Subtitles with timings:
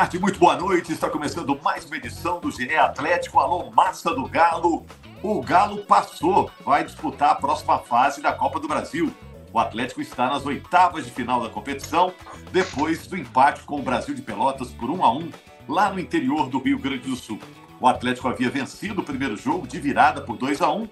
[0.00, 0.92] tarde, muito boa noite.
[0.92, 3.38] Está começando mais uma edição do GE Atlético.
[3.38, 4.86] Alô, massa do Galo.
[5.22, 9.14] O Galo passou, vai disputar a próxima fase da Copa do Brasil.
[9.52, 12.14] O Atlético está nas oitavas de final da competição,
[12.50, 15.30] depois do empate com o Brasil de Pelotas por 1 a 1
[15.68, 17.38] lá no interior do Rio Grande do Sul.
[17.78, 20.88] O Atlético havia vencido o primeiro jogo de virada por 2 a 1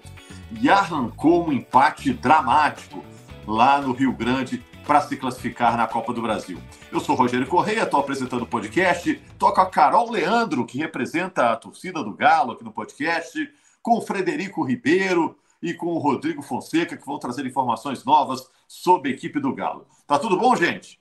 [0.61, 3.03] e arrancou um empate dramático
[3.47, 6.57] lá no Rio Grande para se classificar na Copa do Brasil.
[6.91, 11.51] Eu sou Rogério Correia, estou apresentando o podcast, estou com a Carol Leandro, que representa
[11.51, 13.37] a torcida do Galo aqui no podcast,
[13.83, 19.11] com o Frederico Ribeiro e com o Rodrigo Fonseca, que vão trazer informações novas sobre
[19.11, 19.85] a equipe do Galo.
[20.07, 20.99] Tá tudo bom, gente?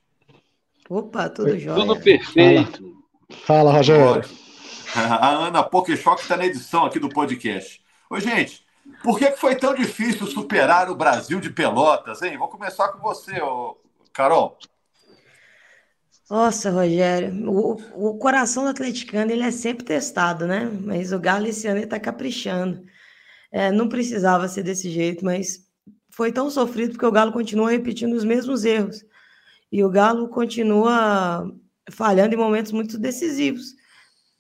[0.91, 1.81] Opa, tudo jóia.
[1.81, 2.95] Tudo perfeito.
[3.47, 4.23] Fala, Fala Rogério.
[4.95, 7.83] A Ana Pokeshock está na edição aqui do podcast.
[8.11, 8.67] Oi, gente,
[9.03, 12.37] por que foi tão difícil superar o Brasil de Pelotas, hein?
[12.37, 13.35] Vou começar com você,
[14.13, 14.59] Carol.
[16.29, 20.71] Nossa, Rogério, o, o coração do atleticano ele é sempre testado, né?
[20.85, 22.85] Mas o Galo esse ano está caprichando.
[23.51, 25.67] É, não precisava ser desse jeito, mas
[26.11, 29.05] foi tão sofrido porque o Galo continua repetindo os mesmos erros.
[29.73, 31.51] E o Galo continua
[31.91, 33.75] falhando em momentos muito decisivos.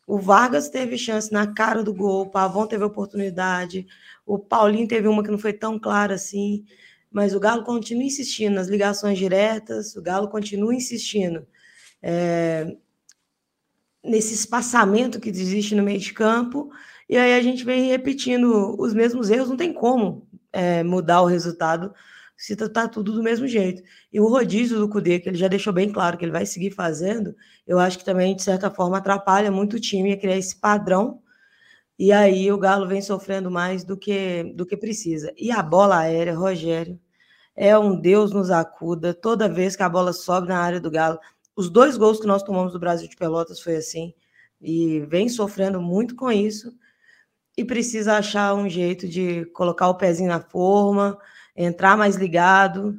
[0.06, 3.86] O Vargas teve chance na cara do gol, o Pavão teve oportunidade,
[4.28, 6.64] o Paulinho teve uma que não foi tão clara assim,
[7.10, 11.46] mas o Galo continua insistindo nas ligações diretas, o Galo continua insistindo
[12.02, 12.76] é,
[14.04, 16.70] nesse espaçamento que existe no meio de campo,
[17.08, 21.26] e aí a gente vem repetindo os mesmos erros, não tem como é, mudar o
[21.26, 21.94] resultado
[22.36, 23.82] se tá, tá tudo do mesmo jeito.
[24.12, 26.70] E o rodízio do Cudê, que ele já deixou bem claro que ele vai seguir
[26.70, 27.34] fazendo,
[27.66, 31.20] eu acho que também, de certa forma, atrapalha muito o time a criar esse padrão.
[31.98, 35.32] E aí o Galo vem sofrendo mais do que, do que precisa.
[35.36, 36.98] E a bola aérea, Rogério,
[37.56, 39.12] é um Deus nos acuda.
[39.12, 41.18] Toda vez que a bola sobe na área do Galo,
[41.56, 44.14] os dois gols que nós tomamos do Brasil de Pelotas foi assim.
[44.60, 46.72] E vem sofrendo muito com isso.
[47.56, 51.18] E precisa achar um jeito de colocar o pezinho na forma,
[51.56, 52.96] entrar mais ligado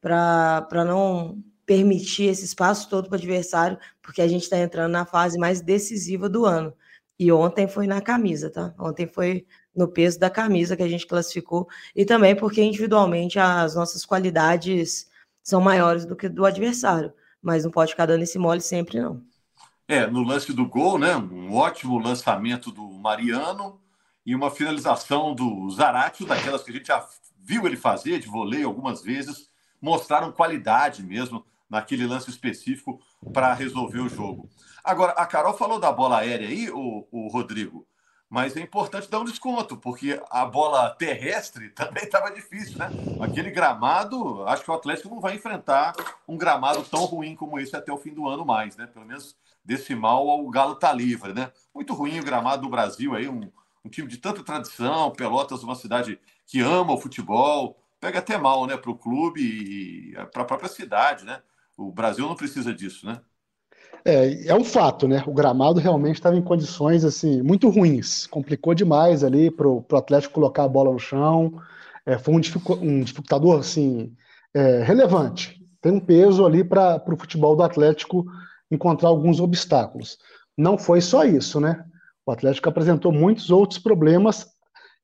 [0.00, 5.06] para não permitir esse espaço todo para o adversário, porque a gente está entrando na
[5.06, 6.74] fase mais decisiva do ano.
[7.20, 8.72] E ontem foi na camisa, tá?
[8.78, 13.74] Ontem foi no peso da camisa que a gente classificou, e também porque individualmente as
[13.74, 15.06] nossas qualidades
[15.42, 19.20] são maiores do que do adversário, mas não pode ficar dando esse mole sempre, não.
[19.86, 21.14] É, no lance do gol, né?
[21.14, 23.78] Um ótimo lançamento do Mariano
[24.24, 27.06] e uma finalização do Zarate, daquelas que a gente já
[27.38, 29.46] viu ele fazer de voleio algumas vezes,
[29.78, 32.98] mostraram qualidade mesmo naquele lance específico
[33.30, 34.48] para resolver o jogo.
[34.82, 37.86] Agora, a Carol falou da bola aérea aí, o, o Rodrigo,
[38.28, 42.88] mas é importante dar um desconto, porque a bola terrestre também estava difícil, né?
[43.20, 45.94] Aquele gramado, acho que o Atlético não vai enfrentar
[46.28, 48.86] um gramado tão ruim como esse até o fim do ano mais, né?
[48.86, 51.50] Pelo menos desse mal o Galo tá livre, né?
[51.74, 53.50] Muito ruim o gramado do Brasil aí, um,
[53.84, 58.66] um time de tanta tradição, Pelotas, uma cidade que ama o futebol, pega até mal,
[58.66, 61.42] né, para o clube e para a própria cidade, né?
[61.76, 63.20] O Brasil não precisa disso, né?
[64.04, 65.22] É, é um fato, né?
[65.26, 70.34] O gramado realmente estava em condições assim muito ruins, complicou demais ali para o Atlético
[70.34, 71.60] colocar a bola no chão.
[72.06, 72.40] É, foi um,
[72.82, 74.12] um dificultador assim
[74.54, 75.60] é, relevante.
[75.80, 78.24] Tem um peso ali para o futebol do Atlético
[78.70, 80.18] encontrar alguns obstáculos.
[80.56, 81.84] Não foi só isso, né?
[82.24, 84.46] O Atlético apresentou muitos outros problemas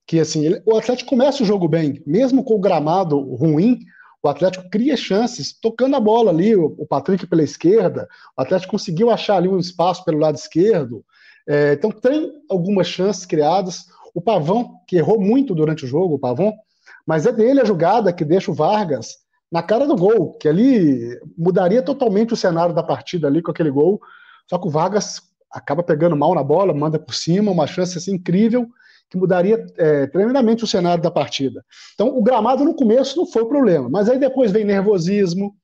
[0.06, 3.80] que assim, ele, o Atlético começa o jogo bem, mesmo com o gramado ruim,
[4.22, 9.10] o Atlético cria chances tocando a bola ali, o, Patrick pela esquerda, o Atlético conseguiu
[9.10, 11.04] achar ali um espaço pelo lado esquerdo,
[11.48, 13.86] é, então tem algumas chances criadas.
[14.12, 16.52] O Pavão, que errou muito durante o jogo, o Pavão,
[17.06, 19.18] mas é dele a jogada que deixa o Vargas
[19.52, 23.70] na cara do gol, que ali mudaria totalmente o cenário da partida ali com aquele
[23.70, 24.00] gol.
[24.48, 25.22] Só que o Vargas
[25.52, 28.68] acaba pegando mal na bola, manda por cima, uma chance assim, incrível
[29.10, 31.64] que mudaria é, tremendamente o cenário da partida.
[31.94, 35.54] Então, o gramado no começo não foi o problema, mas aí depois vem nervosismo,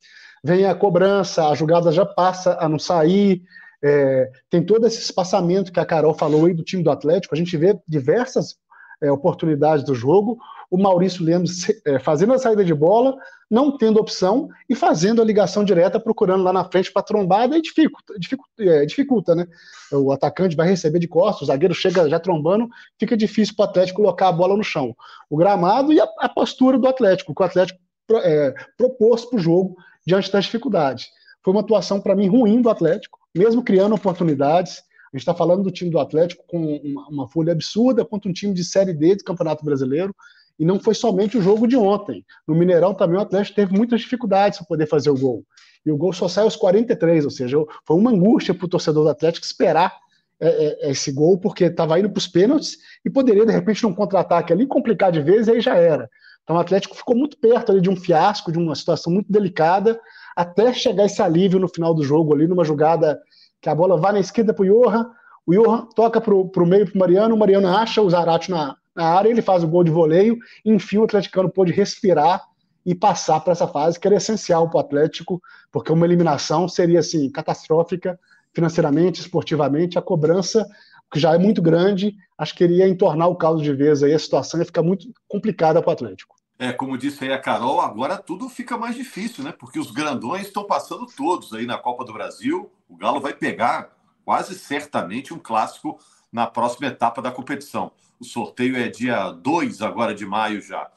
[0.44, 3.42] vem a cobrança, a jogada já passa a não sair,
[3.82, 7.38] é, tem todo esse espaçamento que a Carol falou aí do time do Atlético, a
[7.38, 8.56] gente vê diversas
[9.02, 10.38] é, oportunidades do jogo,
[10.70, 13.16] o Maurício Lemos é, fazendo a saída de bola,
[13.50, 17.60] não tendo opção e fazendo a ligação direta, procurando lá na frente para trombada e
[17.60, 19.46] dificulta, dificulta, é, dificulta, né?
[19.92, 22.66] O atacante vai receber de costas, o zagueiro chega já trombando,
[22.98, 24.96] fica difícil para o Atlético colocar a bola no chão.
[25.28, 27.78] O gramado e a, a postura do Atlético, que o Atlético
[28.14, 29.76] é, propôs para o jogo
[30.06, 31.08] diante das dificuldades.
[31.44, 34.82] Foi uma atuação, para mim, ruim do Atlético, mesmo criando oportunidades.
[35.12, 38.32] A gente está falando do time do Atlético com uma, uma folha absurda contra um
[38.32, 40.14] time de Série D do Campeonato Brasileiro.
[40.58, 42.24] E não foi somente o jogo de ontem.
[42.46, 45.44] No Mineirão também o Atlético teve muitas dificuldades para poder fazer o gol.
[45.84, 49.04] e o gol só sai aos 43, ou seja, foi uma angústia para o torcedor
[49.04, 49.92] do Atlético esperar
[50.40, 53.94] é, é, esse gol, porque estava indo para os pênaltis e poderia, de repente, num
[53.94, 56.08] contra-ataque ali, complicar de vez e aí já era.
[56.42, 60.00] Então o Atlético ficou muito perto ali de um fiasco, de uma situação muito delicada,
[60.34, 63.20] até chegar esse alívio no final do jogo ali, numa jogada
[63.62, 65.10] que a bola vai na esquerda para o Johan,
[65.46, 68.76] o Johan toca para o meio para o Mariano, o Mariano acha o Zarate na,
[68.94, 72.42] na área, ele faz o gol de voleio, enfim o atleticano pôde respirar
[72.84, 76.98] e passar para essa fase que era essencial para o Atlético, porque uma eliminação seria
[76.98, 78.18] assim catastrófica
[78.52, 80.66] financeiramente, esportivamente, a cobrança
[81.10, 84.18] que já é muito grande, acho que iria entornar o caldo de vez aí, a
[84.18, 86.34] situação ia ficar muito complicada para o Atlético.
[86.62, 89.50] É, como disse aí a Carol, agora tudo fica mais difícil, né?
[89.50, 92.70] Porque os grandões estão passando todos aí na Copa do Brasil.
[92.88, 93.90] O Galo vai pegar
[94.24, 95.98] quase certamente um clássico
[96.30, 97.90] na próxima etapa da competição.
[98.20, 100.88] O sorteio é dia 2 agora de maio já.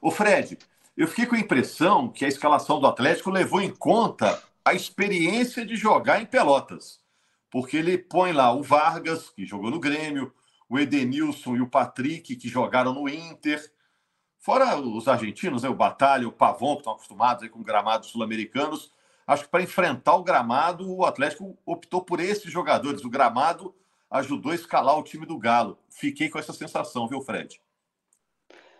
[0.00, 0.56] O Fred,
[0.96, 5.66] eu fiquei com a impressão que a escalação do Atlético levou em conta a experiência
[5.66, 7.00] de jogar em Pelotas.
[7.50, 10.32] Porque ele põe lá o Vargas, que jogou no Grêmio,
[10.68, 13.60] o Edenilson e o Patrick, que jogaram no Inter
[14.40, 18.90] Fora os argentinos, né, o Batalha, o Pavon, que estão acostumados aí com gramados sul-americanos,
[19.26, 23.04] acho que para enfrentar o gramado, o Atlético optou por esses jogadores.
[23.04, 23.74] O gramado
[24.10, 25.78] ajudou a escalar o time do Galo.
[25.90, 27.60] Fiquei com essa sensação, viu, Fred?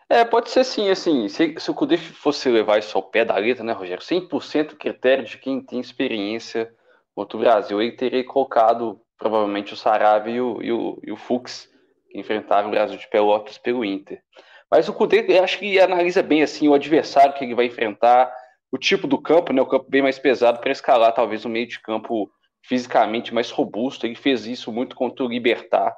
[0.09, 3.37] É, pode ser sim, assim, se, se o Cudê fosse levar isso ao pé da
[3.37, 6.75] letra, né, Rogério, 100% critério de quem tem experiência
[7.15, 11.17] contra o Brasil, ele teria colocado provavelmente o Sarave e o, e o, e o
[11.17, 11.71] Fux,
[12.11, 14.21] que enfrentaram o Brasil de Pelotas pelo Inter.
[14.71, 18.33] Mas o Cudê, acho que analisa bem assim o adversário que ele vai enfrentar,
[18.71, 19.61] o tipo do campo, né?
[19.61, 22.31] O campo bem mais pesado para escalar talvez um meio de campo
[22.63, 24.07] fisicamente mais robusto.
[24.07, 25.95] Ele fez isso muito contra o Libertar.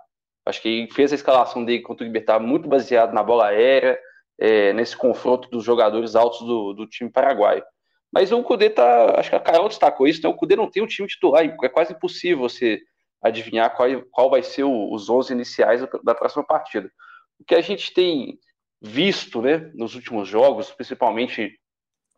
[0.46, 3.98] Acho que ele fez a escalação dele contra o Libertar muito baseado na bola aérea,
[4.38, 7.62] é, nesse confronto dos jogadores altos do, do time paraguaio.
[8.10, 9.18] Mas o Cudê tá.
[9.18, 10.28] Acho que a Carol destacou isso, né?
[10.30, 12.80] O Cudê não tem um time titular, é quase impossível você
[13.22, 16.90] adivinhar qual, qual vai ser o, os 11 iniciais da próxima partida.
[17.38, 18.38] O que a gente tem
[18.82, 21.56] visto né, nos últimos jogos, principalmente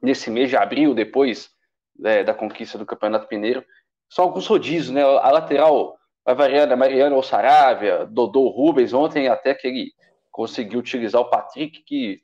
[0.00, 1.50] nesse mês de abril, depois
[1.98, 3.64] né, da conquista do Campeonato Mineiro,
[4.08, 5.02] são alguns rodízios, né?
[5.02, 9.92] A lateral vai variando, a Mariana ou Saravia, Dodô Rubens, ontem até que ele
[10.30, 12.22] conseguiu utilizar o Patrick, que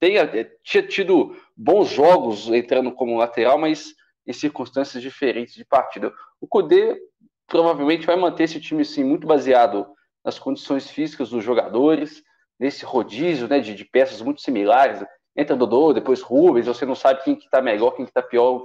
[0.00, 3.94] tenha, é, tinha tido bons jogos entrando como lateral, mas
[4.26, 6.12] em circunstâncias diferentes de partida.
[6.40, 6.98] O Cudê
[7.46, 9.86] provavelmente vai manter esse time assim, muito baseado
[10.24, 12.22] nas condições físicas dos jogadores,
[12.58, 15.04] nesse rodízio né, de, de peças muito similares.
[15.36, 18.64] Entra Dodô, depois Rubens, você não sabe quem que tá melhor, quem que tá pior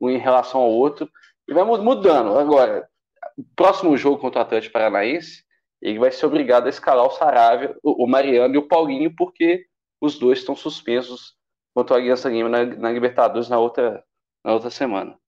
[0.00, 1.08] um em relação ao outro.
[1.48, 2.38] E vai mudando.
[2.38, 2.88] Agora,
[3.36, 5.44] o próximo jogo contra o Atlético Paranaense,
[5.80, 9.64] ele vai ser obrigado a escalar o Saravia, o Mariano e o Paulinho, porque
[10.00, 11.34] os dois estão suspensos
[11.74, 14.04] contra o Aliança Lima na, na, Libertadores na outra,
[14.44, 15.18] na outra semana.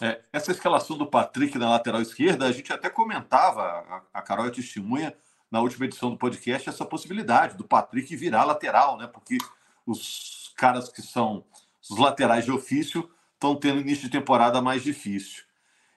[0.00, 4.46] É, essa escalação do Patrick na lateral esquerda, a gente até comentava, a, a Carol
[4.46, 5.16] é testemunha,
[5.50, 9.06] na última edição do podcast essa possibilidade do Patrick virar lateral, né?
[9.06, 9.38] Porque
[9.86, 11.44] os caras que são
[11.88, 15.44] os laterais de ofício estão tendo início de temporada mais difícil.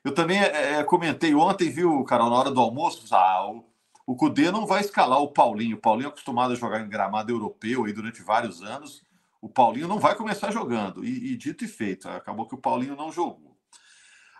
[0.03, 3.65] Eu também é, comentei ontem, viu, Carol, na hora do almoço, ah, o,
[4.05, 5.77] o Cudê não vai escalar o Paulinho.
[5.77, 9.03] O Paulinho é acostumado a jogar em gramado europeu aí durante vários anos.
[9.41, 11.03] O Paulinho não vai começar jogando.
[11.03, 13.48] E, e dito e feito, acabou que o Paulinho não jogou.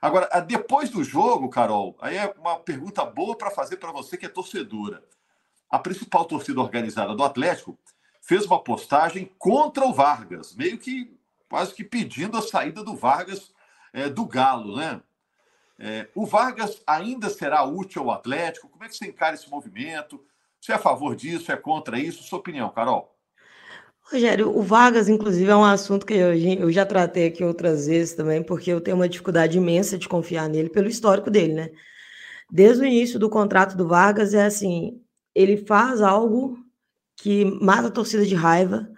[0.01, 4.25] Agora, depois do jogo, Carol, aí é uma pergunta boa para fazer para você que
[4.25, 5.03] é torcedora.
[5.69, 7.77] A principal torcida organizada do Atlético
[8.21, 11.17] fez uma postagem contra o Vargas, meio que
[11.49, 13.51] quase que pedindo a saída do Vargas
[13.91, 15.01] é, do Galo, né?
[15.77, 18.69] É, o Vargas ainda será útil ao Atlético?
[18.69, 20.23] Como é que você encara esse movimento?
[20.59, 21.51] Você é a favor disso?
[21.51, 22.23] É contra isso?
[22.23, 23.15] Sua opinião, Carol?
[24.11, 28.15] Rogério, o Vargas, inclusive, é um assunto que eu, eu, já tratei aqui outras vezes
[28.15, 31.69] também, porque eu tenho uma dificuldade imensa de confiar nele pelo histórico dele, né?
[32.51, 34.99] Desde o início do contrato do Vargas, é assim:
[35.35, 36.57] ele faz algo
[37.17, 38.89] que mata a torcida de raiva,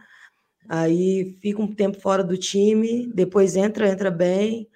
[0.70, 4.70] aí fica um tempo fora do time, depois entra, entra bem,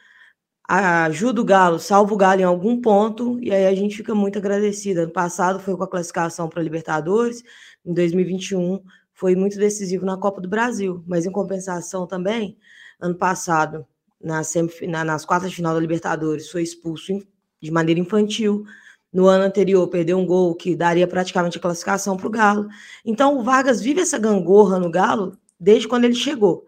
[0.67, 4.37] ajuda o Galo, salva o Galo em algum ponto, e aí a gente fica muito
[4.37, 5.03] agradecida.
[5.03, 7.41] Ano passado foi com a classificação para Libertadores,
[7.85, 8.83] em 2021
[9.15, 12.57] foi muito decisivo na Copa do Brasil, mas em compensação também,
[12.99, 13.87] ano passado,
[14.21, 14.41] na
[14.87, 17.25] na, nas quartas de final da Libertadores, foi expulso
[17.61, 18.65] de maneira infantil.
[19.11, 22.67] No ano anterior, perdeu um gol que daria praticamente a classificação para o Galo.
[23.05, 26.65] Então, o Vargas vive essa gangorra no Galo desde quando ele chegou.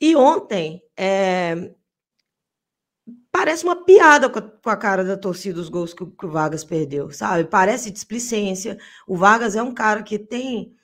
[0.00, 1.72] E ontem, é...
[3.30, 7.44] parece uma piada com a cara da torcida os gols que o Vargas perdeu, sabe?
[7.44, 8.78] Parece displicência.
[9.06, 10.74] O Vargas é um cara que tem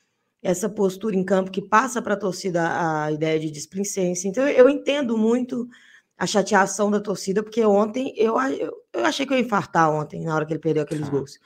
[0.46, 4.28] essa postura em campo que passa para a torcida a ideia de displicência.
[4.28, 5.68] Então, eu entendo muito
[6.16, 10.24] a chateação da torcida, porque ontem eu, eu, eu achei que eu ia infartar ontem,
[10.24, 11.38] na hora que ele perdeu aqueles gols.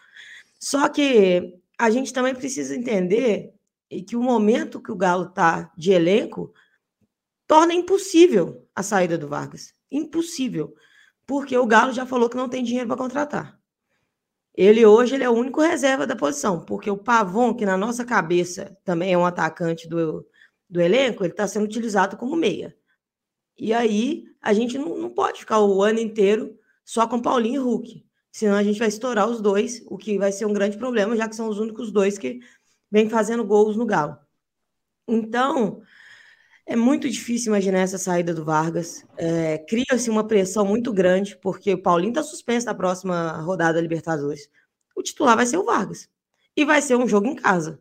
[0.60, 3.54] Só que a gente também precisa entender
[4.06, 6.52] que o momento que o Galo está de elenco
[7.46, 9.74] torna impossível a saída do Vargas.
[9.90, 10.74] Impossível.
[11.26, 13.59] Porque o Galo já falou que não tem dinheiro para contratar.
[14.54, 18.04] Ele hoje ele é o único reserva da posição, porque o Pavon, que na nossa
[18.04, 20.26] cabeça também é um atacante do,
[20.68, 22.76] do elenco, ele está sendo utilizado como meia.
[23.56, 27.64] E aí a gente não, não pode ficar o ano inteiro só com Paulinho e
[27.64, 28.06] Hulk.
[28.32, 31.28] Senão a gente vai estourar os dois, o que vai ser um grande problema, já
[31.28, 32.40] que são os únicos dois que
[32.90, 34.16] vêm fazendo gols no Galo.
[35.06, 35.82] Então,
[36.70, 39.04] é muito difícil imaginar essa saída do Vargas.
[39.16, 43.80] É, Cria-se uma pressão muito grande, porque o Paulinho está suspenso na próxima rodada da
[43.80, 44.48] Libertadores.
[44.94, 46.08] O titular vai ser o Vargas.
[46.56, 47.80] E vai ser um jogo em casa.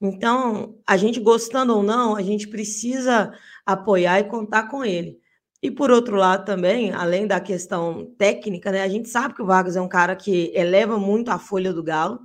[0.00, 3.32] Então, a gente gostando ou não, a gente precisa
[3.66, 5.18] apoiar e contar com ele.
[5.60, 9.46] E por outro lado também, além da questão técnica, né, a gente sabe que o
[9.46, 12.20] Vargas é um cara que eleva muito a folha do Galo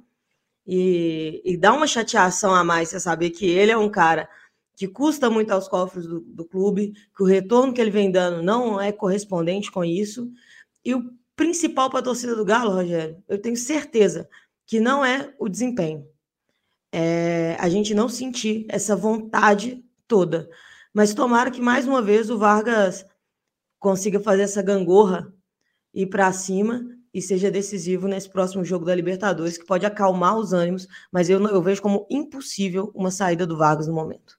[0.68, 4.30] e, e dá uma chateação a mais você saber que ele é um cara
[4.76, 8.44] que custa muito aos cofres do, do clube, que o retorno que ele vem dando
[8.44, 10.30] não é correspondente com isso.
[10.84, 14.28] E o principal para a torcida do Galo, Rogério, eu tenho certeza
[14.66, 16.06] que não é o desempenho.
[16.92, 20.50] É a gente não sentir essa vontade toda.
[20.94, 23.06] Mas tomara que mais uma vez o Vargas
[23.80, 25.34] consiga fazer essa gangorra
[25.94, 30.52] ir para cima e seja decisivo nesse próximo jogo da Libertadores, que pode acalmar os
[30.52, 34.38] ânimos, mas eu, eu vejo como impossível uma saída do Vargas no momento.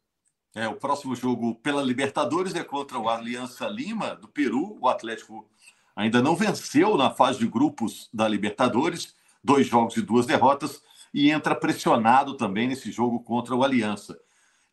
[0.57, 4.79] É, o próximo jogo pela Libertadores é contra o Aliança Lima, do Peru.
[4.81, 5.47] O Atlético
[5.95, 10.83] ainda não venceu na fase de grupos da Libertadores, dois jogos e duas derrotas,
[11.13, 14.19] e entra pressionado também nesse jogo contra o Aliança.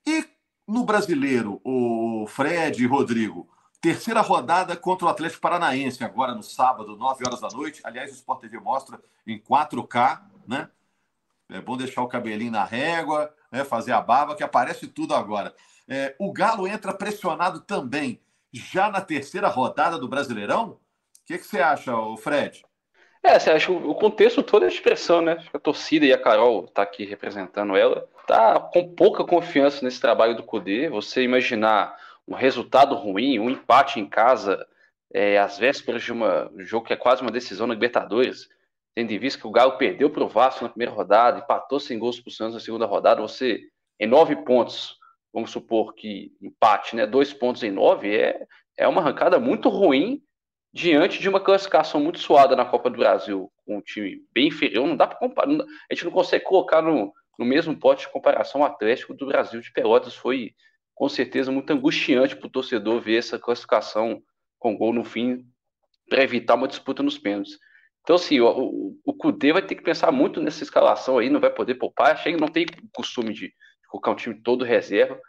[0.08, 0.26] E
[0.66, 3.46] no brasileiro, o Fred e Rodrigo,
[3.82, 7.82] terceira rodada contra o Atlético Paranaense, agora no sábado, 9 horas da noite.
[7.84, 10.70] Aliás, o Sport TV mostra em 4K, né?
[11.50, 13.66] É bom deixar o cabelinho na régua, né?
[13.66, 15.54] fazer a barba, que aparece tudo agora.
[15.88, 18.22] É, o Galo entra pressionado também,
[18.54, 20.70] já na terceira rodada do Brasileirão?
[20.70, 20.80] O
[21.26, 22.64] que, que você acha, Fred?
[23.24, 25.38] É, você acha o contexto todo é expressão, né?
[25.54, 30.36] A torcida e a Carol tá aqui representando ela, tá com pouca confiança nesse trabalho
[30.36, 30.90] do Cudê.
[30.90, 31.96] Você imaginar
[32.28, 34.66] um resultado ruim, um empate em casa,
[35.14, 38.50] é, às vésperas de uma, um jogo que é quase uma decisão na Libertadores,
[38.94, 41.98] tendo em vista que o Galo perdeu para o Vasco na primeira rodada, empatou sem
[41.98, 43.62] gols para o Santos na segunda rodada, você,
[44.00, 44.98] em nove pontos,
[45.34, 48.46] vamos supor que empate, né, dois pontos em nove, é,
[48.78, 50.22] é uma arrancada muito ruim
[50.72, 54.88] diante de uma classificação muito suada na Copa do Brasil, com um time bem inferior,
[54.88, 58.12] não dá para comparar, não, a gente não consegue colocar no, no mesmo pote de
[58.12, 60.52] comparação o Atlético do Brasil de Pelotas, foi
[60.96, 64.22] com certeza muito angustiante para o torcedor ver essa classificação
[64.60, 65.46] com gol no fim
[66.08, 67.58] para evitar uma disputa nos pênaltis.
[68.02, 71.40] Então, assim, o, o, o Cudê vai ter que pensar muito nessa escalação aí, não
[71.40, 72.12] vai poder poupar.
[72.12, 73.54] Achei que não tem costume de,
[73.94, 75.20] colocar um time todo reserva.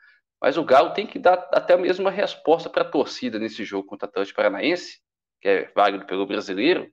[0.40, 3.87] Mas o Galo tem que dar até mesmo uma resposta para a torcida nesse jogo
[3.87, 5.00] contra o Atlético Paranaense,
[5.40, 6.90] que é válido pelo brasileiro,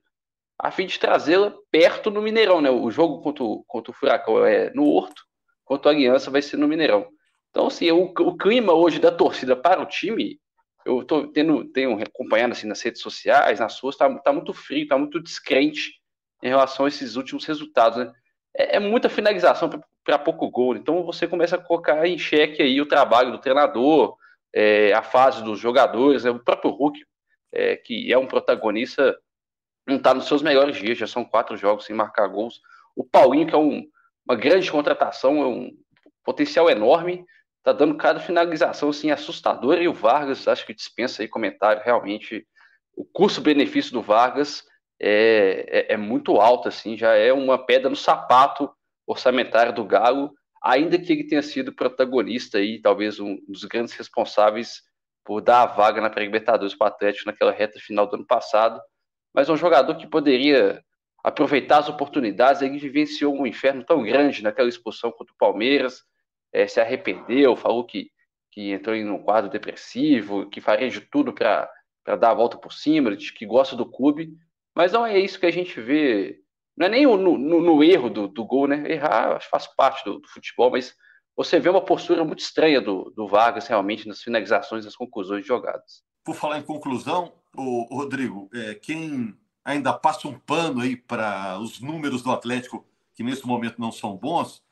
[0.58, 2.60] a fim de trazê-la perto no Mineirão.
[2.60, 2.70] Né?
[2.70, 5.22] O jogo contra o, contra o Furacão é no Horto,
[5.64, 7.08] contra a Aliança vai ser no Mineirão.
[7.50, 10.38] Então, assim, o, o clima hoje da torcida para o time,
[10.86, 14.82] eu estou tendo, tenho acompanhado assim, nas redes sociais, nas suas, está tá muito frio,
[14.82, 16.00] está muito descrente
[16.42, 17.98] em relação a esses últimos resultados.
[17.98, 18.12] Né?
[18.56, 19.70] É, é muita finalização
[20.04, 20.76] para pouco gol.
[20.76, 24.16] Então você começa a colocar em xeque aí o trabalho do treinador,
[24.52, 26.30] é, a fase dos jogadores, né?
[26.30, 27.04] o próprio Hulk,
[27.52, 29.16] é, que é um protagonista,
[29.86, 32.60] não está nos seus melhores dias, já são quatro jogos sem marcar gols.
[32.94, 33.84] O Paulinho, que é um,
[34.26, 35.70] uma grande contratação, é um
[36.24, 37.24] potencial enorme,
[37.58, 42.46] está dando cada finalização assim, assustadora, e o Vargas, acho que dispensa aí comentário, realmente,
[42.94, 44.64] o custo-benefício do Vargas
[45.04, 48.70] é, é, é muito alto, assim, já é uma pedra no sapato
[49.04, 50.32] orçamentário do Galo,
[50.62, 54.80] ainda que ele tenha sido protagonista aí, talvez um dos grandes responsáveis
[55.24, 58.80] por dar a vaga na pré-libertadores para o Atlético naquela reta final do ano passado,
[59.34, 60.80] mas é um jogador que poderia
[61.24, 66.02] aproveitar as oportunidades, ele vivenciou um inferno tão grande naquela expulsão contra o Palmeiras,
[66.52, 68.10] é, se arrependeu, falou que,
[68.52, 71.68] que entrou em um quadro depressivo, que faria de tudo para
[72.06, 74.32] dar a volta por cima, que gosta do clube,
[74.74, 76.42] mas não é isso que a gente vê
[76.76, 78.90] não é nem no, no, no erro do, do, gol, né?
[78.90, 80.94] Errar faz parte do, do, futebol, mas
[81.36, 85.48] você vê uma postura muito estranha do, do Vargas realmente nas finalizações, nas conclusões de
[85.48, 86.02] jogadas.
[86.24, 91.80] Por falar em conclusão, o, Rodrigo, é, quem ainda passa um pano aí para os
[91.80, 94.62] números do Atlético, que nesse momento não são bons,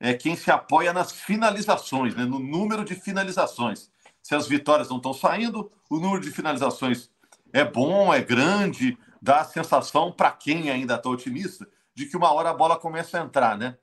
[0.00, 2.24] é quem se apoia nas finalizações, né?
[2.24, 3.90] no número de finalizações.
[4.22, 7.10] Se as vitórias não estão saindo, o número de finalizações
[7.52, 11.64] é bom, é grande, dá a sensação, para quem ainda está otimista,
[11.94, 13.76] de que uma hora a bola começa a entrar, né?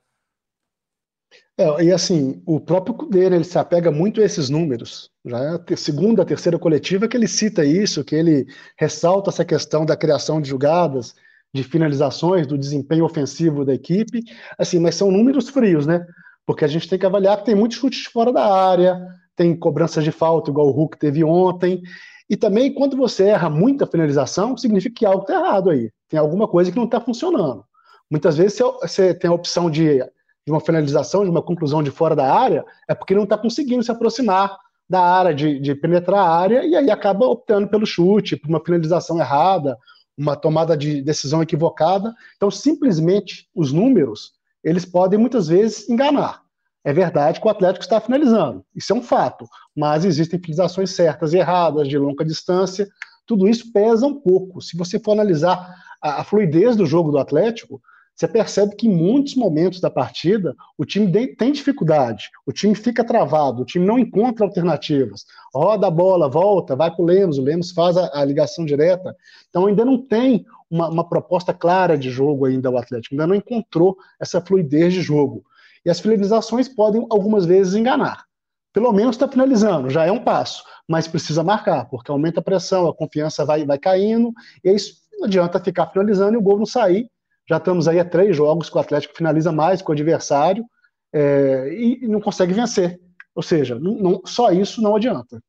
[1.58, 5.10] É, e assim, o próprio Cudê, né, ele se apega muito a esses números.
[5.26, 9.46] Já é a segunda, a terceira coletiva que ele cita isso, que ele ressalta essa
[9.46, 11.16] questão da criação de jogadas,
[11.54, 14.24] de finalizações, do desempenho ofensivo da equipe.
[14.58, 16.06] Assim, mas são números frios, né?
[16.46, 19.00] Porque a gente tem que avaliar que tem muitos chutes fora da área,
[19.36, 21.82] tem cobranças de falta, igual o Hulk teve ontem.
[22.30, 25.92] E também, quando você erra muita finalização, significa que algo está errado aí.
[26.08, 27.64] Tem alguma coisa que não está funcionando.
[28.10, 30.02] Muitas vezes você tem a opção de
[30.50, 33.84] de uma finalização, de uma conclusão de fora da área, é porque não está conseguindo
[33.84, 34.58] se aproximar
[34.90, 38.60] da área, de, de, penetrar a área, e aí acaba optando pelo chute, por uma
[38.60, 39.78] finalização errada,
[40.18, 42.16] uma tomada de decisão equivocada.
[42.36, 44.32] Então, simplesmente, os números,
[44.64, 46.42] eles podem muitas vezes enganar.
[46.84, 49.46] É verdade que o Atlético está finalizando, isso é um fato,
[49.80, 52.86] mas existem finalizações certas e erradas, de longa distância,
[53.26, 54.62] tudo isso pesa um pouco.
[54.62, 57.82] Se você for analisar a, a fluidez do jogo do Atlético,
[58.14, 63.06] você percebe que em muitos momentos da partida o time tem dificuldade, o time fica
[63.06, 65.24] travado, o time não encontra alternativas.
[65.56, 69.16] Roda a bola, volta, vai para o Lemos, o Lemos faz a, a, ligação direta.
[69.50, 73.36] Então ainda não tem uma, uma, proposta clara de jogo ainda o Atlético, ainda não
[73.36, 75.46] encontrou essa fluidez de jogo.
[75.86, 78.29] E as finalizações podem algumas vezes enganar.
[78.72, 82.88] Pelo menos está finalizando, já é um passo, mas precisa marcar, porque aumenta a pressão,
[82.88, 84.32] a confiança vai, vai caindo,
[84.64, 84.78] e aí
[85.18, 87.10] não adianta ficar finalizando e o gol não sair,
[87.50, 90.64] já estamos aí a três jogos que o Atlético finaliza mais com o adversário
[91.12, 93.00] é, e, e, não consegue vencer.
[93.34, 95.42] Ou seja, não, não, só isso não adianta.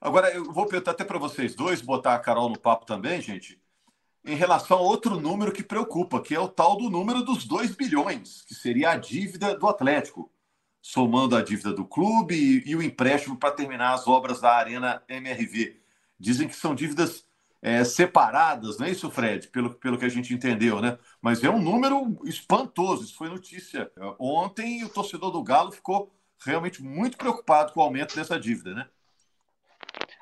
[0.00, 3.60] Agora, eu vou perguntar até para vocês dois, botar a Carol no papo também, gente,
[4.24, 7.74] em relação a outro número que preocupa, que é o tal do número dos 2
[7.74, 10.30] bilhões, que seria a dívida do Atlético,
[10.82, 15.02] somando a dívida do clube e, e o empréstimo para terminar as obras da Arena
[15.08, 15.80] MRV.
[16.18, 17.26] Dizem que são dívidas
[17.62, 19.48] é, separadas, não é isso, Fred?
[19.48, 20.98] Pelo, pelo que a gente entendeu, né?
[21.20, 23.04] Mas é um número espantoso.
[23.04, 26.10] Isso foi notícia ontem o torcedor do Galo ficou
[26.44, 28.86] realmente muito preocupado com o aumento dessa dívida, né?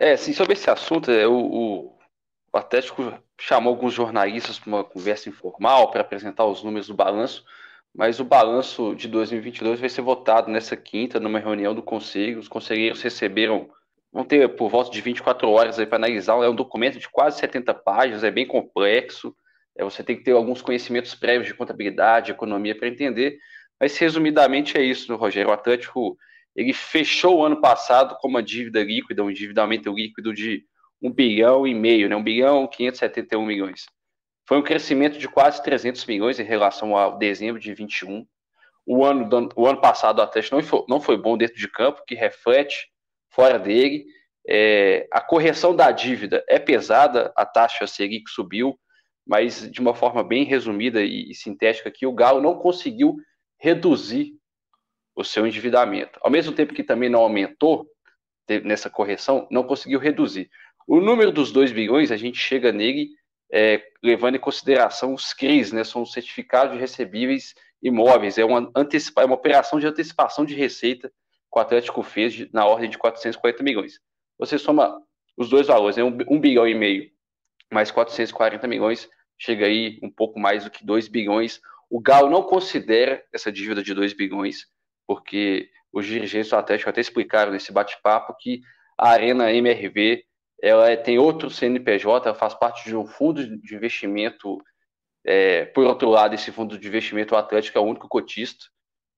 [0.01, 1.99] É, sim, sobre esse assunto, é, o, o,
[2.53, 7.45] o Atlético chamou alguns jornalistas para uma conversa informal para apresentar os números do balanço,
[7.95, 12.39] mas o balanço de 2022 vai ser votado nessa quinta, numa reunião do Conselho.
[12.39, 13.69] Os conselheiros receberam
[14.13, 16.43] vão ter por volta de 24 horas para analisar.
[16.43, 19.35] É um documento de quase 70 páginas, é bem complexo.
[19.77, 23.39] É, você tem que ter alguns conhecimentos prévios de contabilidade, economia para entender.
[23.81, 25.51] Mas resumidamente é isso, Rogério.
[25.51, 26.17] O Atlântico
[26.57, 30.65] ele fechou o ano passado com uma dívida líquida, um endividamento líquido de
[31.01, 32.17] 1 bilhão e meio, né?
[32.17, 33.87] 1 bilhão 571 milhões.
[34.49, 38.27] Foi um crescimento de quase 300 milhões em relação ao dezembro de 21.
[38.87, 42.03] O ano, o ano passado o Atlético não foi, não foi bom dentro de campo,
[42.07, 42.89] que reflete
[43.29, 44.07] fora dele.
[44.49, 48.81] É, a correção da dívida é pesada, a taxa Selic subiu,
[49.27, 53.17] mas de uma forma bem resumida e, e sintética aqui, o Galo não conseguiu
[53.61, 54.33] reduzir
[55.15, 56.19] o seu endividamento.
[56.23, 57.87] Ao mesmo tempo que também não aumentou
[58.65, 60.49] nessa correção, não conseguiu reduzir.
[60.87, 63.18] O número dos 2 bilhões, a gente chega nele
[63.53, 68.71] é, levando em consideração os CRIs, né, são os certificados de recebíveis imóveis, é uma,
[68.75, 72.99] antecipa, é uma operação de antecipação de receita que o Atlético fez na ordem de
[72.99, 74.01] 440 milhões.
[74.39, 75.01] Você soma
[75.37, 77.11] os dois valores, né, um, um bilhão e meio
[77.71, 79.09] mais 440 milhões,
[79.39, 81.61] chega aí um pouco mais do que 2 bilhões.
[81.91, 84.67] O Galo não considera essa dívida de 2 bilhões,
[85.07, 88.61] porque os dirigentes do Atlético até explicaram nesse bate-papo que
[88.97, 90.25] a Arena MRV
[90.63, 94.59] ela é, tem outro CNPJ, ela faz parte de um fundo de investimento.
[95.25, 98.67] É, por outro lado, esse fundo de investimento o Atlético é o único cotista.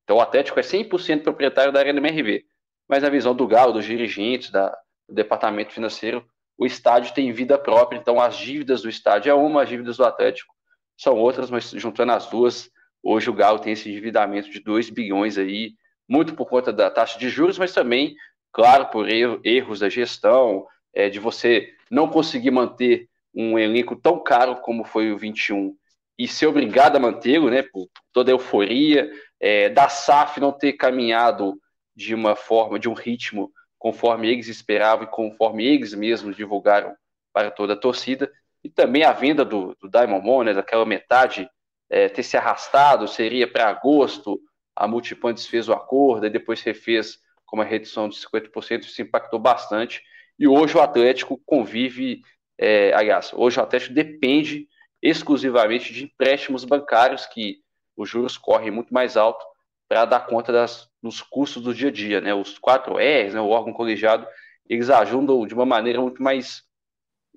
[0.04, 2.44] Então o Atlético é 100% proprietário da Arena MRV.
[2.88, 4.68] Mas na visão do Galo, dos dirigentes, da,
[5.08, 6.26] do departamento financeiro,
[6.58, 7.98] o estádio tem vida própria.
[7.98, 10.52] Então as dívidas do estádio é uma, as dívidas do Atlético
[11.00, 12.70] são outras, mas juntando as duas,
[13.02, 15.72] hoje o Galo tem esse endividamento de 2 bilhões aí,
[16.06, 18.14] muito por conta da taxa de juros, mas também,
[18.52, 24.56] claro, por erros da gestão, é, de você não conseguir manter um elenco tão caro
[24.56, 25.74] como foi o 21
[26.18, 30.74] e ser obrigado a mantê-lo, né, por toda a euforia, é, da SAF não ter
[30.74, 31.58] caminhado
[31.96, 36.94] de uma forma, de um ritmo conforme eles esperavam e conforme eles mesmos divulgaram
[37.32, 38.30] para toda a torcida,
[38.62, 41.48] e também a venda do, do Diamond Mon, né, daquela metade
[41.88, 44.38] é, ter se arrastado, seria para agosto,
[44.76, 49.38] a Multipoints fez o acordo, e depois refez com uma redução de 50%, isso impactou
[49.38, 50.02] bastante,
[50.40, 52.22] e hoje o Atlético convive,
[52.58, 54.66] é, aliás, hoje o Atlético depende
[55.02, 57.58] exclusivamente de empréstimos bancários que
[57.94, 59.44] os juros correm muito mais alto
[59.86, 62.20] para dar conta das, dos custos do dia a dia.
[62.22, 62.32] Né?
[62.32, 64.26] Os 4 R's, né, o órgão colegiado,
[64.66, 66.62] eles ajudam de uma maneira muito mais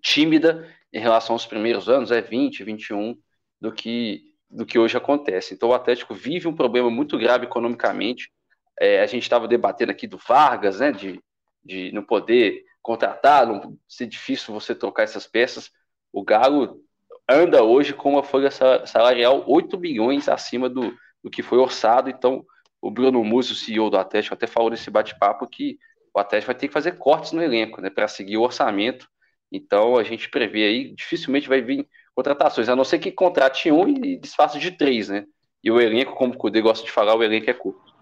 [0.02, 3.18] tímida em relação aos primeiros anos, é 20, 21
[3.60, 5.56] do que do que hoje acontece.
[5.56, 8.32] Então o Atlético vive um problema muito grave economicamente.
[8.80, 11.20] É, a gente estava debatendo aqui do Vargas, né, de,
[11.66, 15.72] de não poder contratar, não ser difícil você trocar essas peças.
[16.12, 16.82] O Galo
[17.28, 20.94] anda hoje com uma folha salarial 8 bilhões acima do,
[21.24, 22.10] do que foi orçado.
[22.10, 22.46] Então,
[22.82, 25.80] o Bruno Musso, CEO do Atlético, até falou nesse bate-papo que
[26.14, 29.08] o Atlético vai ter que fazer cortes no elenco, né, para seguir o orçamento.
[29.50, 33.88] Então, a gente prevê aí, dificilmente vai vir contratações, a não ser que contrate um
[33.88, 35.26] e desfaça de três, né?
[35.64, 37.93] E o elenco, como o Cudê gosta de falar, o elenco é curto.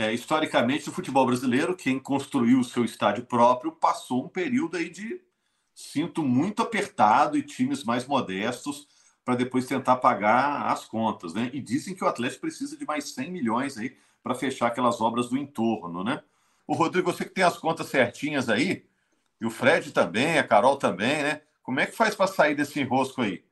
[0.00, 4.88] É, historicamente, no futebol brasileiro, quem construiu o seu estádio próprio passou um período aí
[4.88, 5.20] de
[5.74, 8.88] cinto muito apertado e times mais modestos
[9.22, 11.50] para depois tentar pagar as contas, né?
[11.52, 15.28] E dizem que o Atlético precisa de mais 100 milhões aí para fechar aquelas obras
[15.28, 16.22] do entorno, né?
[16.66, 18.86] O Rodrigo, você que tem as contas certinhas aí,
[19.38, 21.42] e o Fred também, a Carol também, né?
[21.62, 23.44] Como é que faz para sair desse enrosco aí?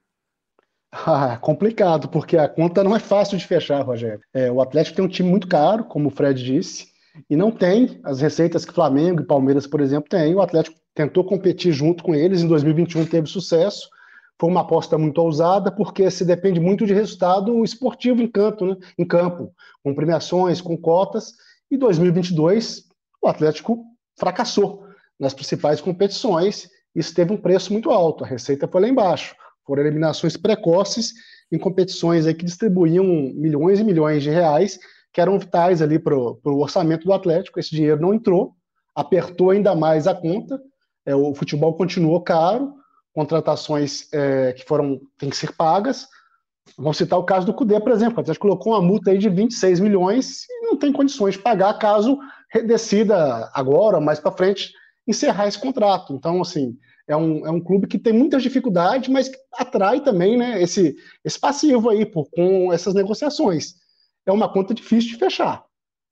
[1.06, 4.20] Ah, complicado, porque a conta não é fácil de fechar, Rogério.
[4.32, 6.86] É, o Atlético tem um time muito caro, como o Fred disse,
[7.28, 10.34] e não tem as receitas que Flamengo e Palmeiras, por exemplo, têm.
[10.34, 13.88] O Atlético tentou competir junto com eles, em 2021 teve sucesso.
[14.40, 18.76] Foi uma aposta muito ousada, porque se depende muito de resultado esportivo em campo, né?
[18.96, 21.34] em campo, com premiações, com cotas.
[21.70, 22.84] E 2022,
[23.20, 23.84] o Atlético
[24.16, 24.84] fracassou
[25.18, 26.68] nas principais competições.
[26.94, 29.34] Isso teve um preço muito alto, a receita foi lá embaixo.
[29.68, 31.12] Foram eliminações precoces
[31.52, 34.78] em competições aí que distribuíam milhões e milhões de reais,
[35.12, 37.60] que eram vitais ali para o orçamento do Atlético.
[37.60, 38.54] Esse dinheiro não entrou,
[38.94, 40.58] apertou ainda mais a conta.
[41.04, 42.72] É, o futebol continuou caro,
[43.12, 46.08] contratações é, que foram têm que ser pagas.
[46.78, 48.16] Vamos citar o caso do Cudê, por exemplo.
[48.16, 51.74] O Atlético colocou uma multa aí de 26 milhões e não tem condições de pagar
[51.74, 52.18] caso
[52.66, 54.72] decida agora, mais para frente,
[55.06, 56.14] encerrar esse contrato.
[56.14, 56.74] Então, assim,
[57.08, 60.94] é um, é um clube que tem muitas dificuldades, mas atrai também né, esse,
[61.24, 63.74] esse passivo aí por, com essas negociações.
[64.26, 65.64] É uma conta difícil de fechar.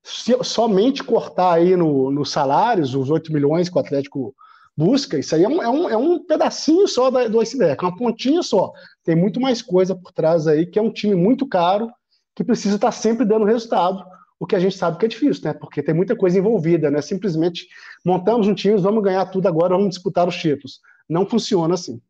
[0.02, 4.34] Se, somente cortar aí nos no salários, os 8 milhões que o Atlético
[4.74, 7.96] busca, isso aí é um, é um, é um pedacinho só da, do iceberg, uma
[7.96, 8.72] pontinha só.
[9.04, 11.90] Tem muito mais coisa por trás aí, que é um time muito caro,
[12.34, 14.02] que precisa estar sempre dando resultado,
[14.38, 15.54] o que a gente sabe que é difícil, né?
[15.54, 17.00] Porque tem muita coisa envolvida, né?
[17.00, 17.68] Simplesmente
[18.04, 20.80] montamos um time, vamos ganhar tudo agora, vamos disputar os títulos.
[21.08, 22.00] Não funciona assim.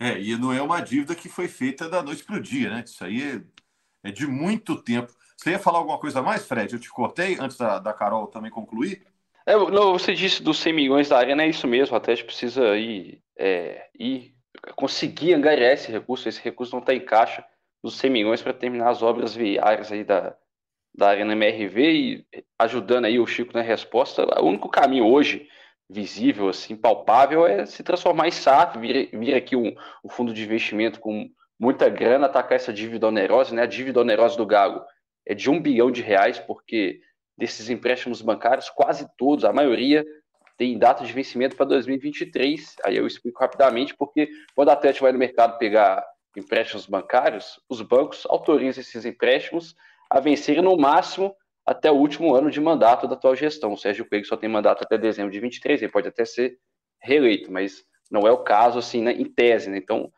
[0.00, 2.84] É, e não é uma dívida que foi feita da noite para o dia, né?
[2.86, 5.12] Isso aí é, é, de muito tempo.
[5.36, 6.72] Você ia falar alguma coisa mais, Fred?
[6.72, 9.04] Eu te cortei antes da, da Carol também concluir.
[9.44, 11.96] É, não, você disse dos 100 milhões da arena, é isso mesmo.
[11.96, 14.34] Até a gente precisa ir, é, ir
[14.74, 16.28] conseguir angariar esse recurso.
[16.28, 17.44] Esse recurso não está em caixa
[17.82, 20.36] dos 100 milhões para terminar as obras viárias aí da,
[20.94, 22.26] da Arena MRV e
[22.58, 25.48] ajudando aí o Chico na resposta, o único caminho hoje
[25.88, 29.74] visível, assim, palpável, é se transformar em SAF, vir, vir aqui um,
[30.04, 33.62] um fundo de investimento com muita grana, atacar essa dívida onerosa, né?
[33.62, 34.84] A dívida onerosa do Galo
[35.26, 37.00] é de um bilhão de reais, porque
[37.36, 40.04] desses empréstimos bancários, quase todos, a maioria,
[40.56, 42.76] tem data de vencimento para 2023.
[42.84, 46.04] Aí eu explico rapidamente, porque quando a Atlético vai no mercado pegar
[46.36, 49.74] empréstimos bancários, os bancos autorizam esses empréstimos
[50.10, 51.34] a vencer no máximo
[51.66, 53.72] até o último ano de mandato da atual gestão.
[53.72, 56.58] O Sérgio Coelho só tem mandato até dezembro de 23, ele pode até ser
[57.00, 59.68] reeleito, mas não é o caso, assim, né, em tese.
[59.68, 59.76] Né?
[59.76, 60.10] Então,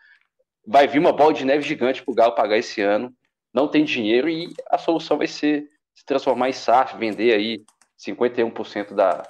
[0.67, 3.13] vai vir uma bola de neve gigante para o Galo pagar esse ano,
[3.53, 7.65] não tem dinheiro e a solução vai ser se transformar em SAF, vender aí
[7.99, 9.23] 51% da,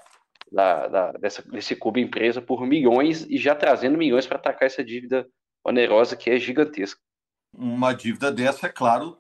[0.52, 4.84] da, da, dessa, desse clube empresa por milhões e já trazendo milhões para atacar essa
[4.84, 5.26] dívida
[5.64, 7.00] onerosa que é gigantesca.
[7.52, 9.16] Uma dívida dessa, é claro,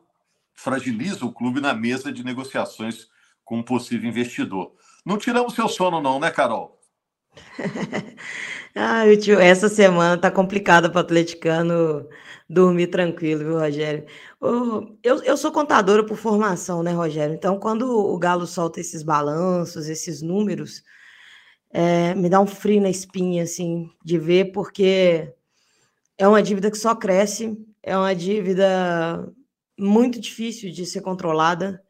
[0.54, 3.08] fragiliza o clube na mesa de negociações
[3.44, 4.72] com um possível investidor.
[5.04, 6.78] Não tiramos seu sono, não, né, Carol?
[8.74, 12.08] ah, tio, essa semana tá complicada para o atleticano
[12.48, 14.04] dormir tranquilo, viu, Rogério?
[14.40, 17.34] Eu, eu sou contadora por formação, né, Rogério?
[17.34, 20.82] Então, quando o Galo solta esses balanços, esses números,
[21.72, 25.32] é, me dá um frio na espinha, assim, de ver, porque
[26.18, 29.32] é uma dívida que só cresce, é uma dívida
[29.80, 31.82] muito difícil de ser controlada.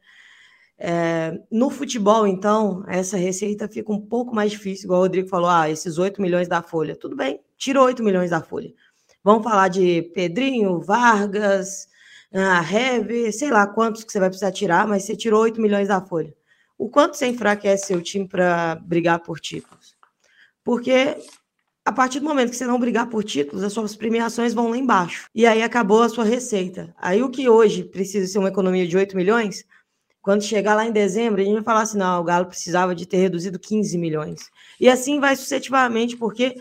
[0.77, 5.49] É, no futebol, então, essa receita fica um pouco mais difícil, igual o Rodrigo falou,
[5.49, 6.95] ah, esses 8 milhões da folha.
[6.95, 8.73] Tudo bem, tira 8 milhões da folha.
[9.23, 11.87] Vamos falar de Pedrinho, Vargas,
[12.33, 15.87] a Heve, sei lá quantos que você vai precisar tirar, mas você tirou 8 milhões
[15.87, 16.33] da folha.
[16.77, 19.95] O quanto você enfraquece seu time para brigar por títulos?
[20.63, 21.17] Porque
[21.85, 24.77] a partir do momento que você não brigar por títulos, as suas premiações vão lá
[24.77, 25.27] embaixo.
[25.33, 26.93] E aí acabou a sua receita.
[26.97, 29.65] Aí o que hoje precisa ser uma economia de 8 milhões,
[30.21, 33.07] quando chegar lá em dezembro, a gente vai falar assim: não, o Galo precisava de
[33.07, 34.49] ter reduzido 15 milhões.
[34.79, 36.55] E assim vai sucessivamente, porque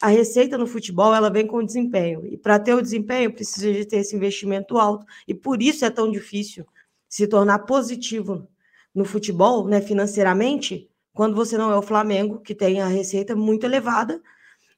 [0.00, 3.84] A receita no futebol ela vem com desempenho e para ter o desempenho precisa de
[3.86, 6.66] ter esse investimento alto e por isso é tão difícil
[7.08, 8.46] se tornar positivo
[8.94, 13.64] no futebol, né, financeiramente, quando você não é o Flamengo que tem a receita muito
[13.64, 14.22] elevada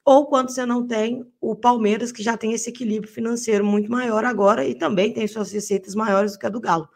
[0.09, 4.25] ou quando você não tem o Palmeiras que já tem esse equilíbrio financeiro muito maior
[4.25, 6.89] agora e também tem suas receitas maiores do que a do Galo.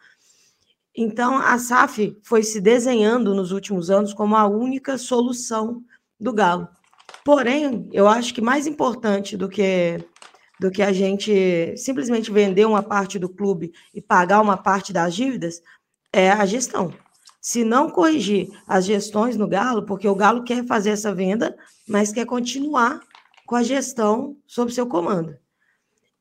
[0.98, 5.84] Então, a SAF foi se desenhando nos últimos anos como a única solução
[6.20, 6.68] do Galo.
[7.24, 10.04] Porém, eu acho que mais importante do que
[10.60, 15.14] do que a gente simplesmente vender uma parte do clube e pagar uma parte das
[15.14, 15.62] dívidas
[16.12, 16.92] é a gestão.
[17.44, 21.54] Se não corrigir as gestões no Galo, porque o Galo quer fazer essa venda,
[21.86, 23.02] mas quer continuar
[23.46, 25.38] com a gestão sob seu comando.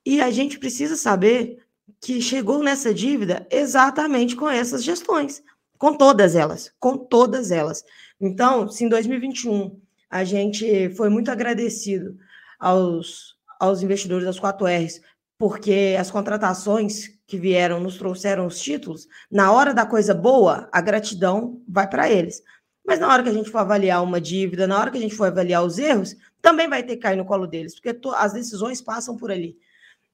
[0.05, 1.65] E a gente precisa saber
[2.01, 5.41] que chegou nessa dívida exatamente com essas gestões,
[5.79, 7.85] com todas elas, com todas elas.
[8.21, 9.81] Então, se em 2021
[10.11, 12.19] a gente foi muito agradecido
[12.59, 15.01] aos, aos investidores das 4Rs,
[15.39, 20.81] porque as contratações que vieram nos trouxeram os títulos, na hora da coisa boa, a
[20.81, 22.43] gratidão vai para eles.
[22.85, 25.15] Mas na hora que a gente for avaliar uma dívida, na hora que a gente
[25.15, 28.83] for avaliar os erros, também vai ter que cair no colo deles, porque as decisões
[28.83, 29.57] passam por ali.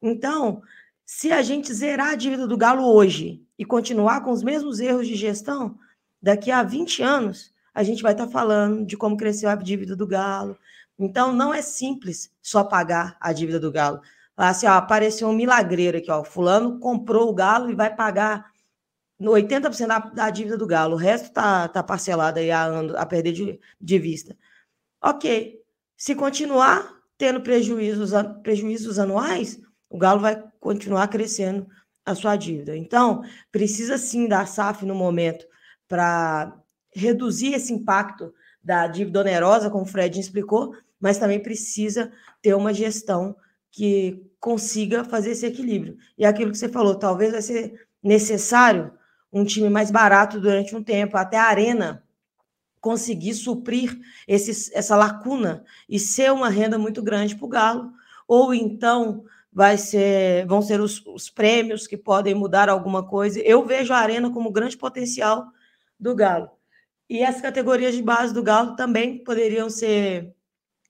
[0.02, 0.62] Então,
[1.04, 5.08] se a gente zerar a dívida do Galo hoje e continuar com os mesmos erros
[5.08, 5.78] de gestão,
[6.20, 9.96] daqui a 20 anos, a gente vai estar tá falando de como cresceu a dívida
[9.96, 10.58] do Galo.
[10.98, 14.02] Então, não é simples só pagar a dívida do Galo.
[14.38, 16.22] Assim, ó, apareceu um milagreiro aqui, ó.
[16.22, 18.52] Fulano comprou o Galo e vai pagar
[19.20, 20.94] 80% da, da dívida do Galo.
[20.94, 24.36] O resto tá, tá parcelado aí a, a perder de, de vista.
[25.02, 25.60] Ok.
[25.96, 28.12] Se continuar tendo prejuízos,
[28.44, 31.66] prejuízos anuais, o Galo vai continuar crescendo
[32.06, 32.76] a sua dívida.
[32.76, 35.44] Então, precisa sim da SAF no momento
[35.88, 36.56] para
[36.94, 42.72] reduzir esse impacto da dívida onerosa, como o Fred explicou, mas também precisa ter uma
[42.72, 43.36] gestão
[43.70, 45.96] que consiga fazer esse equilíbrio.
[46.16, 48.92] E aquilo que você falou, talvez vai ser necessário
[49.32, 52.04] um time mais barato durante um tempo, até a Arena
[52.80, 57.92] conseguir suprir esse, essa lacuna e ser uma renda muito grande para o Galo,
[58.26, 63.40] ou então vai ser, vão ser os, os, prêmios que podem mudar alguma coisa.
[63.40, 65.46] Eu vejo a Arena como grande potencial
[65.98, 66.50] do Galo.
[67.08, 70.34] E as categorias de base do Galo também poderiam ser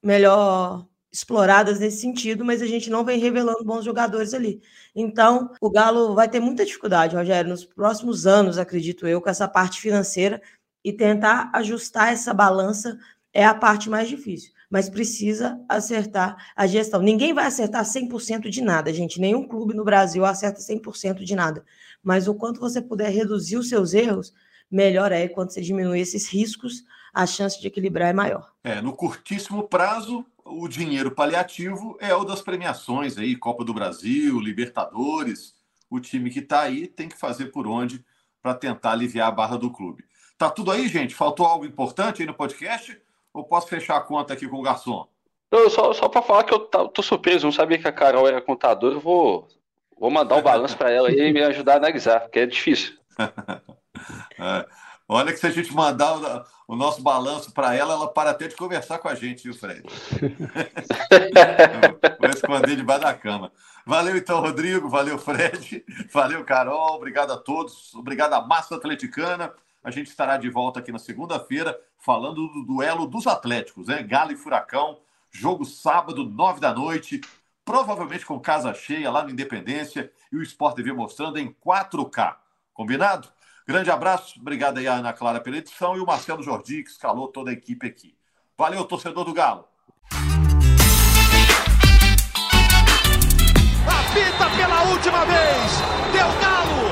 [0.02, 4.60] melhor exploradas nesse sentido, mas a gente não vem revelando bons jogadores ali.
[4.94, 9.48] Então, o Galo vai ter muita dificuldade, Rogério, nos próximos anos, acredito eu, com essa
[9.48, 10.40] parte financeira
[10.84, 12.98] e tentar ajustar essa balança
[13.32, 17.00] é a parte mais difícil mas precisa acertar a gestão.
[17.00, 19.20] Ninguém vai acertar 100% de nada, gente.
[19.20, 21.64] Nenhum clube no Brasil acerta 100% de nada.
[22.02, 24.32] Mas o quanto você puder reduzir os seus erros,
[24.70, 28.52] melhor é quando você diminui esses riscos, a chance de equilibrar é maior.
[28.62, 34.40] É, no curtíssimo prazo, o dinheiro paliativo é o das premiações aí, Copa do Brasil,
[34.40, 35.54] Libertadores.
[35.90, 38.04] O time que está aí tem que fazer por onde
[38.42, 40.04] para tentar aliviar a barra do clube.
[40.36, 41.14] Tá tudo aí, gente?
[41.14, 43.00] Faltou algo importante aí no podcast?
[43.32, 45.06] Ou posso fechar a conta aqui com o garçom?
[45.50, 48.40] Não, só, só para falar que eu tô surpreso, não sabia que a Carol era
[48.40, 49.48] contadora, eu vou,
[49.98, 52.98] vou mandar o um balanço para ela e me ajudar a analisar, porque é difícil.
[54.38, 54.87] é.
[55.10, 58.46] Olha que se a gente mandar o, o nosso balanço para ela, ela para até
[58.46, 59.82] de conversar com a gente, viu, Fred?
[62.20, 63.50] Vou esconder debaixo da cama.
[63.86, 69.50] Valeu então, Rodrigo, valeu, Fred, valeu, Carol, obrigado a todos, obrigado à massa atleticana.
[69.82, 74.02] A gente estará de volta aqui na segunda-feira falando do duelo dos Atléticos, né?
[74.02, 74.98] Galo e Furacão,
[75.30, 77.22] jogo sábado, nove da noite,
[77.64, 82.36] provavelmente com casa cheia lá no Independência e o Sport TV mostrando em 4K.
[82.74, 83.37] Combinado?
[83.68, 87.28] Grande abraço, obrigado aí a Ana Clara pela edição e o Marcelo Jordi, que escalou
[87.28, 88.16] toda a equipe aqui.
[88.56, 89.66] Valeu, torcedor do Galo.
[93.86, 95.82] Apita pela última vez,
[96.14, 96.87] deu Galo!